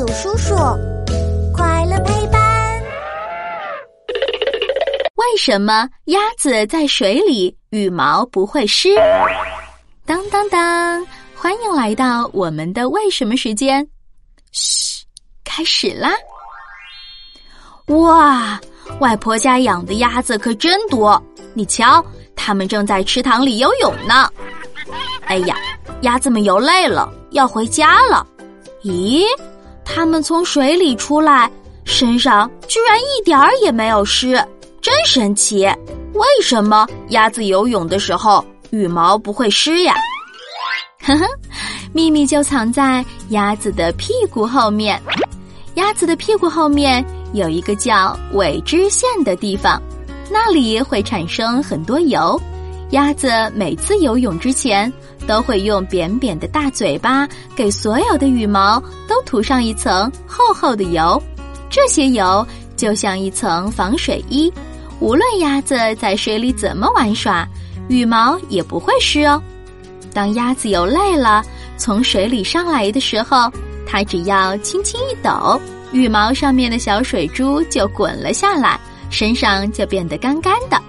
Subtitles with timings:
[0.00, 0.54] 有叔叔，
[1.52, 2.82] 快乐陪伴。
[5.16, 8.94] 为什么鸭子在水里羽毛不会湿？
[10.06, 11.06] 当当当！
[11.36, 13.86] 欢迎来到我们的为什么时间。
[14.52, 15.04] 嘘，
[15.44, 16.12] 开始啦！
[17.88, 18.58] 哇，
[19.00, 21.22] 外婆家养的鸭子可真多，
[21.52, 22.02] 你瞧，
[22.34, 24.32] 它们正在池塘里游泳呢。
[25.26, 25.54] 哎呀，
[26.00, 28.26] 鸭子们游累了，要回家了。
[28.82, 29.26] 咦，
[29.92, 31.50] 它们从水里出来，
[31.84, 34.34] 身上居然一点儿也没有湿，
[34.80, 35.66] 真神奇！
[36.14, 39.94] 为什么鸭子游泳的时候羽毛不会湿呀？
[41.02, 41.26] 呵呵，
[41.92, 45.00] 秘密就藏在鸭子的屁股后面。
[45.74, 49.80] 鸭子的屁股后面有一个叫尾脂腺的地方，
[50.30, 52.40] 那里会产生很多油。
[52.90, 54.92] 鸭子每次游泳之前。
[55.26, 61.22] 都会用扁扁的大嘴巴给所有的羽毛都涂上一层厚厚的油，
[61.68, 62.44] 这些油
[62.76, 64.52] 就像一层防水衣，
[64.98, 67.46] 无论鸭子在水里怎么玩耍，
[67.88, 69.40] 羽毛也不会湿哦。
[70.12, 71.44] 当鸭子游累了，
[71.76, 73.48] 从水里上来的时候，
[73.86, 75.60] 它只要轻轻一抖，
[75.92, 80.80] 羽毛上面的小水珠就滚了下来，身上就变得干干的，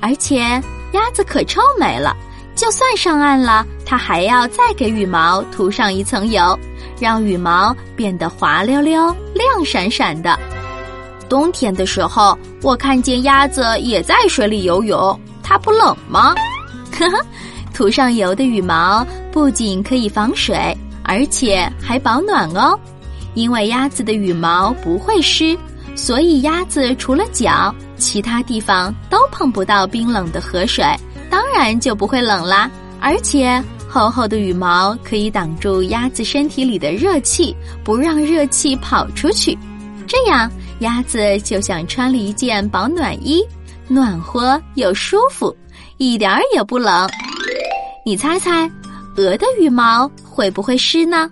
[0.00, 2.16] 而且鸭子可臭美了。
[2.56, 6.58] 就算上岸了，它还要再给羽毛涂上一层油，
[7.00, 10.38] 让羽毛变得滑溜溜、亮闪闪的。
[11.28, 16.34] 冬天的时候，我看见鸭子也在水里游泳，它不冷吗？
[16.98, 17.24] 呵呵，
[17.72, 22.78] 涂上油的羽毛不仅可以防水，而且还保暖哦。
[23.34, 25.56] 因为鸭子的羽毛不会湿，
[25.94, 30.84] 所以鸭子除了脚，其他地方都碰不到冰冷的河水。
[31.30, 32.68] 当然就不会冷啦，
[33.00, 39.56] 而且厚厚的羽毛可以挡住鸭子身体里的热气，不让热气跑出去。
[40.08, 43.44] 这样，鸭子就像穿了一件保暖衣，
[43.86, 45.54] 暖和又舒服，
[45.98, 47.08] 一点儿也不冷。
[48.04, 48.68] 你猜猜，
[49.16, 51.30] 鹅的羽毛会不会湿呢？